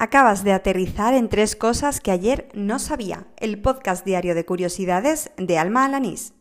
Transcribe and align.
Acabas 0.00 0.44
de 0.44 0.52
aterrizar 0.52 1.12
en 1.12 1.28
tres 1.28 1.56
cosas 1.56 1.98
que 1.98 2.12
ayer 2.12 2.48
no 2.54 2.78
sabía. 2.78 3.26
El 3.36 3.60
podcast 3.60 4.06
diario 4.06 4.36
de 4.36 4.44
curiosidades 4.44 5.32
de 5.36 5.58
Alma 5.58 5.84
Alanís. 5.84 6.37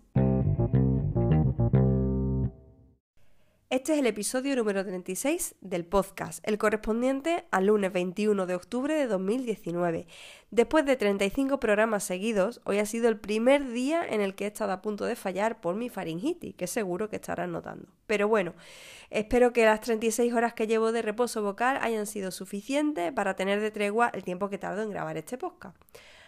Este 3.88 3.94
es 3.94 4.02
el 4.02 4.08
episodio 4.08 4.54
número 4.58 4.84
36 4.84 5.56
del 5.62 5.86
podcast, 5.86 6.46
el 6.46 6.58
correspondiente 6.58 7.46
al 7.52 7.68
lunes 7.68 7.94
21 7.94 8.46
de 8.46 8.54
octubre 8.54 8.94
de 8.94 9.08
2019. 9.08 10.08
Después 10.52 10.86
de 10.86 10.98
35 10.98 11.62
programas 11.62 12.04
seguidos, 12.04 12.60
hoy 12.66 12.80
ha 12.80 12.86
sido 12.86 13.08
el 13.08 13.18
primer 13.18 13.72
día 13.72 14.06
en 14.06 14.20
el 14.20 14.36
que 14.36 14.44
he 14.44 14.48
estado 14.48 14.74
a 14.74 14.82
punto 14.82 15.06
de 15.06 15.16
fallar 15.16 15.62
por 15.62 15.76
mi 15.76 15.88
faringitis, 15.88 16.54
que 16.56 16.68
seguro 16.68 17.10
que 17.10 17.16
estarás 17.16 17.48
notando. 17.48 17.88
Pero 18.08 18.28
bueno, 18.28 18.56
espero 19.10 19.54
que 19.54 19.64
las 19.64 19.80
36 19.80 20.34
horas 20.34 20.54
que 20.54 20.68
llevo 20.68 20.92
de 20.92 21.02
reposo 21.02 21.42
vocal 21.42 21.80
hayan 21.82 22.08
sido 22.08 22.32
suficientes 22.32 23.14
para 23.14 23.38
tener 23.38 23.62
de 23.62 23.72
tregua 23.72 24.12
el 24.14 24.26
tiempo 24.26 24.50
que 24.50 24.58
tardo 24.58 24.82
en 24.82 24.90
grabar 24.90 25.16
este 25.16 25.38
podcast. 25.38 25.78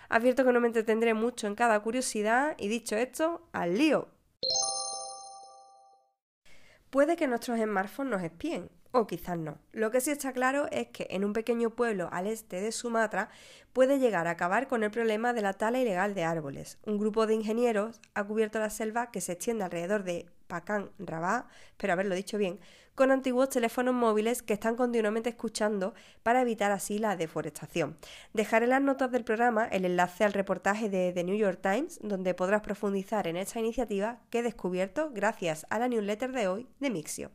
Advierto 0.08 0.46
que 0.46 0.54
no 0.54 0.62
me 0.62 0.68
entretendré 0.68 1.14
mucho 1.14 1.46
en 1.46 1.56
cada 1.56 1.78
curiosidad 1.82 2.56
y 2.58 2.70
dicho 2.70 2.96
esto, 2.96 3.42
al 3.52 3.78
lío. 3.78 4.08
Puede 6.90 7.16
que 7.16 7.28
nuestros 7.28 7.60
smartphones 7.60 8.12
nos 8.12 8.24
espíen, 8.24 8.70
o 8.92 9.06
quizás 9.06 9.38
no. 9.38 9.60
Lo 9.72 9.92
que 9.92 10.02
sí 10.02 10.10
está 10.10 10.34
claro 10.34 10.68
es 10.72 10.88
que 10.88 11.08
en 11.12 11.24
un 11.24 11.34
pequeño 11.34 11.70
pueblo 11.70 12.10
al 12.12 12.26
este 12.26 12.62
de 12.62 12.72
Sumatra 12.72 13.30
puede 13.74 14.00
llegar 14.00 14.26
a 14.26 14.32
acabar 14.32 14.68
con 14.68 14.84
el 14.84 14.90
problema 14.90 15.34
de 15.34 15.44
la 15.44 15.54
tala 15.54 15.80
ilegal 15.80 16.16
de 16.16 16.24
árboles. 16.24 16.80
Un 16.86 16.98
grupo 16.98 17.28
de 17.28 17.36
ingenieros 17.36 18.02
ha 18.16 18.24
cubierto 18.24 18.60
la 18.60 18.72
selva 18.72 19.12
que 19.12 19.22
se 19.22 19.34
extiende 19.34 19.64
alrededor 19.64 20.04
de 20.04 20.26
Pacan 20.50 20.92
Rabat, 20.98 21.46
espero 21.72 21.94
haberlo 21.94 22.16
dicho 22.16 22.38
bien, 22.38 22.60
con 22.96 23.12
antiguos 23.12 23.48
teléfonos 23.48 23.94
móviles 23.94 24.42
que 24.42 24.54
están 24.54 24.76
continuamente 24.76 25.30
escuchando 25.30 25.94
para 26.22 26.42
evitar 26.42 26.72
así 26.72 27.00
la 27.00 27.16
deforestación. 27.16 27.98
Dejaré 28.34 28.66
en 28.66 28.72
las 28.72 28.82
notas 28.82 29.10
del 29.12 29.24
programa 29.24 29.66
el 29.68 29.86
enlace 29.86 30.26
al 30.26 30.34
reportaje 30.34 30.90
de 30.90 31.14
The 31.14 31.24
New 31.24 31.38
York 31.38 31.60
Times, 31.62 32.00
donde 32.04 32.34
podrás 32.34 32.62
profundizar 32.62 33.28
en 33.28 33.38
esta 33.38 33.60
iniciativa 33.60 34.20
que 34.30 34.40
he 34.40 34.44
descubierto 34.44 35.12
gracias 35.14 35.66
a 35.70 35.80
la 35.80 35.88
newsletter 35.88 36.34
de 36.34 36.50
hoy 36.50 36.68
de 36.80 36.90
Mixio. 36.90 37.32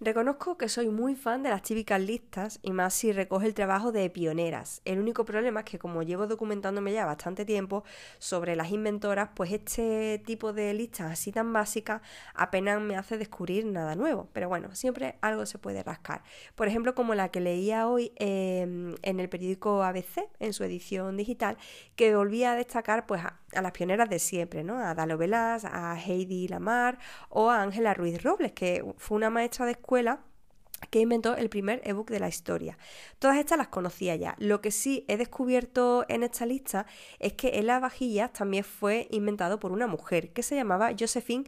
Reconozco 0.00 0.58
que 0.58 0.68
soy 0.68 0.88
muy 0.88 1.14
fan 1.14 1.42
de 1.42 1.50
las 1.50 1.62
típicas 1.62 2.00
listas 2.00 2.58
y 2.62 2.72
más 2.72 2.94
si 2.94 3.12
recoge 3.12 3.46
el 3.46 3.54
trabajo 3.54 3.92
de 3.92 4.10
pioneras. 4.10 4.82
El 4.84 4.98
único 4.98 5.24
problema 5.24 5.60
es 5.60 5.66
que 5.66 5.78
como 5.78 6.02
llevo 6.02 6.26
documentándome 6.26 6.92
ya 6.92 7.06
bastante 7.06 7.44
tiempo 7.44 7.84
sobre 8.18 8.56
las 8.56 8.70
inventoras, 8.70 9.30
pues 9.34 9.52
este 9.52 10.20
tipo 10.26 10.52
de 10.52 10.74
listas 10.74 11.12
así 11.12 11.30
tan 11.30 11.52
básicas 11.52 12.02
apenas 12.34 12.80
me 12.80 12.96
hace 12.96 13.18
descubrir 13.18 13.66
nada 13.66 13.94
nuevo. 13.94 14.28
Pero 14.32 14.48
bueno, 14.48 14.74
siempre 14.74 15.16
algo 15.20 15.46
se 15.46 15.58
puede 15.58 15.82
rascar. 15.82 16.22
Por 16.54 16.66
ejemplo, 16.66 16.94
como 16.94 17.14
la 17.14 17.28
que 17.28 17.40
leía 17.40 17.86
hoy 17.86 18.12
em, 18.16 18.96
en 19.02 19.20
el 19.20 19.28
periódico 19.28 19.82
ABC, 19.84 20.28
en 20.40 20.52
su 20.52 20.64
edición 20.64 21.16
digital, 21.16 21.56
que 21.94 22.14
volvía 22.16 22.52
a 22.52 22.56
destacar 22.56 23.06
pues 23.06 23.22
a, 23.54 23.62
las 23.62 23.72
pioneras 23.72 24.08
de 24.08 24.18
siempre, 24.18 24.64
¿no? 24.64 24.78
A 24.78 24.94
Dalo 24.94 25.18
Velas, 25.18 25.64
a 25.64 25.96
Heidi 25.98 26.48
Lamar 26.48 26.98
o 27.28 27.50
a 27.50 27.62
Ángela 27.62 27.94
Ruiz 27.94 28.22
Robles, 28.22 28.52
que 28.52 28.84
fue 28.98 29.16
una 29.16 29.30
maestra 29.30 29.66
de 29.66 29.72
escuela 29.72 30.20
que 30.90 31.00
inventó 31.00 31.36
el 31.36 31.48
primer 31.48 31.80
ebook 31.84 32.10
de 32.10 32.20
la 32.20 32.28
historia. 32.28 32.78
Todas 33.18 33.38
estas 33.38 33.58
las 33.58 33.68
conocía 33.68 34.16
ya. 34.16 34.34
Lo 34.38 34.60
que 34.60 34.70
sí 34.70 35.04
he 35.08 35.16
descubierto 35.16 36.04
en 36.08 36.22
esta 36.22 36.46
lista 36.46 36.86
es 37.18 37.32
que 37.32 37.48
el 37.48 37.66
lavavajillas 37.66 38.32
también 38.32 38.64
fue 38.64 39.08
inventado 39.10 39.58
por 39.58 39.72
una 39.72 39.86
mujer 39.86 40.32
que 40.32 40.42
se 40.42 40.56
llamaba 40.56 40.92
Josephine 40.98 41.44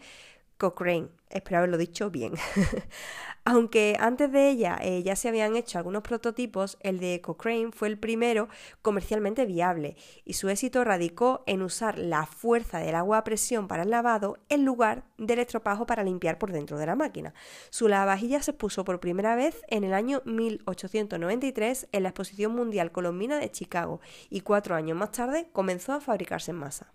Cochrane. 0.58 1.08
Espero 1.28 1.58
haberlo 1.58 1.76
dicho 1.76 2.10
bien. 2.10 2.34
Aunque 3.48 3.96
antes 4.00 4.32
de 4.32 4.50
ella 4.50 4.76
eh, 4.82 5.04
ya 5.04 5.14
se 5.14 5.28
habían 5.28 5.54
hecho 5.54 5.78
algunos 5.78 6.02
prototipos, 6.02 6.78
el 6.80 6.98
de 6.98 7.20
Cochrane 7.20 7.70
fue 7.70 7.86
el 7.86 7.96
primero 7.96 8.48
comercialmente 8.82 9.46
viable 9.46 9.96
y 10.24 10.32
su 10.32 10.48
éxito 10.48 10.82
radicó 10.82 11.44
en 11.46 11.62
usar 11.62 11.96
la 11.96 12.27
fuerza 12.27 12.80
del 12.80 12.96
agua 12.96 13.18
a 13.18 13.24
presión 13.24 13.68
para 13.68 13.84
el 13.84 13.90
lavado 13.90 14.39
en 14.48 14.64
lugar 14.64 15.05
del 15.16 15.39
estropajo 15.39 15.86
para 15.86 16.02
limpiar 16.02 16.39
por 16.39 16.50
dentro 16.50 16.77
de 16.77 16.86
la 16.86 16.96
máquina. 16.96 17.34
Su 17.70 17.86
lavavajilla 17.86 18.42
se 18.42 18.52
puso 18.52 18.84
por 18.84 18.98
primera 18.98 19.36
vez 19.36 19.62
en 19.68 19.84
el 19.84 19.95
año 19.95 20.22
1893 20.24 21.89
en 21.92 22.02
la 22.02 22.08
Exposición 22.08 22.52
Mundial 22.52 22.90
Colombina 22.90 23.39
de 23.39 23.52
Chicago 23.52 24.00
y 24.28 24.40
cuatro 24.40 24.74
años 24.74 24.98
más 24.98 25.12
tarde 25.12 25.48
comenzó 25.52 25.92
a 25.92 26.00
fabricarse 26.00 26.50
en 26.50 26.56
masa. 26.56 26.92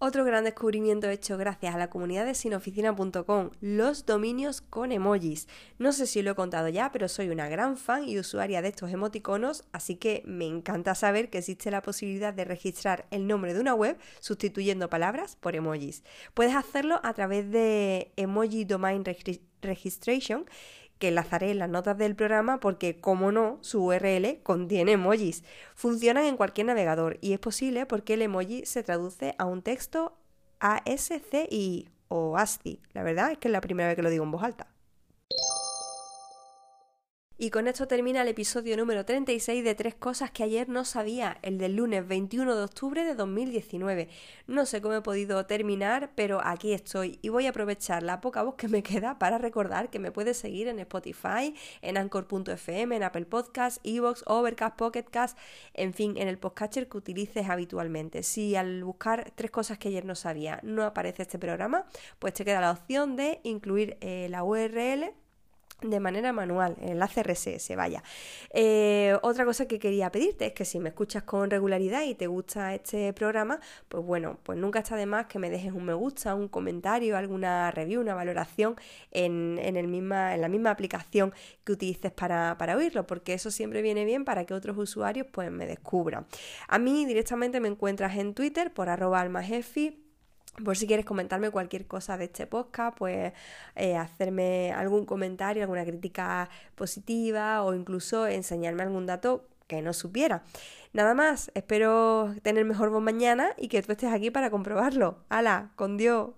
Otro 0.00 0.24
gran 0.24 0.44
descubrimiento 0.44 1.08
hecho 1.08 1.38
gracias 1.38 1.74
a 1.74 1.78
la 1.78 1.88
comunidad 1.88 2.26
de 2.26 2.34
sinoficina.com, 2.34 3.50
los 3.60 4.04
dominios 4.04 4.60
con 4.60 4.90
emojis. 4.90 5.48
No 5.78 5.92
sé 5.92 6.06
si 6.06 6.20
lo 6.20 6.32
he 6.32 6.34
contado 6.34 6.68
ya, 6.68 6.90
pero 6.92 7.08
soy 7.08 7.30
una 7.30 7.48
gran 7.48 7.76
fan 7.76 8.06
y 8.06 8.18
usuaria 8.18 8.60
de 8.60 8.68
estos 8.68 8.90
emoticonos, 8.90 9.64
así 9.72 9.94
que 9.94 10.22
me 10.26 10.46
encanta 10.46 10.94
saber 10.94 11.30
que 11.30 11.38
existe 11.38 11.70
la 11.70 11.80
posibilidad 11.80 12.34
de 12.34 12.44
registrar 12.44 13.06
el 13.12 13.26
nombre 13.26 13.54
de 13.54 13.60
una 13.60 13.74
web 13.74 13.96
sustituyendo 14.20 14.90
palabras 14.90 15.36
por 15.36 15.54
emojis. 15.54 16.02
Puedes 16.34 16.56
hacerlo 16.56 17.00
a 17.04 17.14
través 17.14 17.50
de 17.50 18.12
Emoji 18.16 18.64
Domain 18.64 19.04
Registration 19.62 20.44
que 20.98 21.08
enlazaré 21.08 21.50
en 21.50 21.58
las 21.58 21.68
notas 21.68 21.98
del 21.98 22.16
programa 22.16 22.60
porque, 22.60 23.00
como 23.00 23.32
no, 23.32 23.58
su 23.60 23.84
URL 23.84 24.40
contiene 24.42 24.92
emojis. 24.92 25.44
Funcionan 25.74 26.24
en 26.24 26.36
cualquier 26.36 26.66
navegador 26.68 27.18
y 27.20 27.32
es 27.32 27.38
posible 27.38 27.86
porque 27.86 28.14
el 28.14 28.22
emoji 28.22 28.64
se 28.66 28.82
traduce 28.82 29.34
a 29.38 29.44
un 29.44 29.62
texto 29.62 30.16
ASCII 30.60 31.88
o 32.08 32.36
ASCII. 32.36 32.80
La 32.92 33.02
verdad 33.02 33.32
es 33.32 33.38
que 33.38 33.48
es 33.48 33.52
la 33.52 33.60
primera 33.60 33.88
vez 33.88 33.96
que 33.96 34.02
lo 34.02 34.10
digo 34.10 34.24
en 34.24 34.30
voz 34.30 34.42
alta. 34.42 34.73
Y 37.44 37.50
con 37.50 37.68
esto 37.68 37.86
termina 37.86 38.22
el 38.22 38.28
episodio 38.28 38.74
número 38.74 39.04
36 39.04 39.62
de 39.62 39.74
Tres 39.74 39.94
Cosas 39.94 40.30
que 40.30 40.44
ayer 40.44 40.70
no 40.70 40.86
sabía, 40.86 41.36
el 41.42 41.58
del 41.58 41.76
lunes 41.76 42.08
21 42.08 42.56
de 42.56 42.62
octubre 42.64 43.04
de 43.04 43.14
2019. 43.14 44.08
No 44.46 44.64
sé 44.64 44.80
cómo 44.80 44.94
he 44.94 45.02
podido 45.02 45.44
terminar, 45.44 46.10
pero 46.14 46.40
aquí 46.42 46.72
estoy 46.72 47.18
y 47.20 47.28
voy 47.28 47.44
a 47.44 47.50
aprovechar 47.50 48.02
la 48.02 48.22
poca 48.22 48.42
voz 48.42 48.54
que 48.54 48.68
me 48.68 48.82
queda 48.82 49.18
para 49.18 49.36
recordar 49.36 49.90
que 49.90 49.98
me 49.98 50.10
puedes 50.10 50.38
seguir 50.38 50.68
en 50.68 50.78
Spotify, 50.78 51.54
en 51.82 51.98
Anchor.fm, 51.98 52.96
en 52.96 53.02
Apple 53.02 53.26
Podcasts, 53.26 53.78
Evox, 53.84 54.24
Overcast, 54.26 54.76
Pocketcast, 54.78 55.36
en 55.74 55.92
fin, 55.92 56.16
en 56.16 56.28
el 56.28 56.38
podcatcher 56.38 56.88
que 56.88 56.96
utilices 56.96 57.50
habitualmente. 57.50 58.22
Si 58.22 58.56
al 58.56 58.82
buscar 58.84 59.32
Tres 59.34 59.50
Cosas 59.50 59.76
que 59.76 59.88
ayer 59.88 60.06
no 60.06 60.14
sabía 60.14 60.60
no 60.62 60.82
aparece 60.82 61.20
este 61.20 61.38
programa, 61.38 61.84
pues 62.18 62.32
te 62.32 62.46
queda 62.46 62.62
la 62.62 62.70
opción 62.70 63.16
de 63.16 63.40
incluir 63.42 63.98
eh, 64.00 64.28
la 64.30 64.44
URL 64.44 65.12
de 65.80 66.00
manera 66.00 66.32
manual, 66.32 66.76
en 66.80 66.90
enlace 66.90 67.22
RSS, 67.22 67.76
vaya. 67.76 68.02
Eh, 68.50 69.16
otra 69.22 69.44
cosa 69.44 69.66
que 69.66 69.78
quería 69.78 70.10
pedirte 70.10 70.46
es 70.46 70.52
que 70.52 70.64
si 70.64 70.78
me 70.78 70.88
escuchas 70.88 71.24
con 71.24 71.50
regularidad 71.50 72.04
y 72.04 72.14
te 72.14 72.26
gusta 72.26 72.74
este 72.74 73.12
programa, 73.12 73.60
pues 73.88 74.04
bueno, 74.04 74.38
pues 74.42 74.58
nunca 74.58 74.78
está 74.78 74.96
de 74.96 75.06
más 75.06 75.26
que 75.26 75.38
me 75.38 75.50
dejes 75.50 75.72
un 75.72 75.84
me 75.84 75.94
gusta, 75.94 76.34
un 76.34 76.48
comentario, 76.48 77.16
alguna 77.16 77.70
review, 77.70 78.00
una 78.00 78.14
valoración 78.14 78.76
en, 79.10 79.58
el 79.58 79.88
misma, 79.88 80.34
en 80.34 80.40
la 80.40 80.48
misma 80.48 80.70
aplicación 80.70 81.32
que 81.64 81.72
utilices 81.72 82.12
para, 82.12 82.56
para 82.58 82.76
oírlo, 82.76 83.06
porque 83.06 83.34
eso 83.34 83.50
siempre 83.50 83.82
viene 83.82 84.04
bien 84.04 84.24
para 84.24 84.44
que 84.44 84.54
otros 84.54 84.78
usuarios 84.78 85.26
pues 85.30 85.50
me 85.50 85.66
descubran. 85.66 86.26
A 86.68 86.78
mí 86.78 87.04
directamente 87.04 87.60
me 87.60 87.68
encuentras 87.68 88.16
en 88.16 88.34
Twitter 88.34 88.72
por 88.72 88.88
arroba 88.88 89.20
almajefi 89.20 90.03
por 90.62 90.76
si 90.76 90.86
quieres 90.86 91.04
comentarme 91.04 91.50
cualquier 91.50 91.86
cosa 91.86 92.16
de 92.16 92.24
este 92.24 92.46
podcast, 92.46 92.96
pues 92.96 93.32
eh, 93.74 93.96
hacerme 93.96 94.72
algún 94.72 95.06
comentario, 95.06 95.62
alguna 95.62 95.84
crítica 95.84 96.48
positiva 96.74 97.62
o 97.62 97.74
incluso 97.74 98.26
enseñarme 98.26 98.82
algún 98.82 99.06
dato 99.06 99.46
que 99.66 99.82
no 99.82 99.92
supiera. 99.92 100.42
Nada 100.92 101.14
más, 101.14 101.50
espero 101.54 102.34
tener 102.42 102.64
mejor 102.64 102.90
voz 102.90 103.02
mañana 103.02 103.50
y 103.56 103.68
que 103.68 103.82
tú 103.82 103.92
estés 103.92 104.12
aquí 104.12 104.30
para 104.30 104.50
comprobarlo. 104.50 105.18
¡Hala! 105.28 105.70
¡Con 105.76 105.96
Dios! 105.96 106.30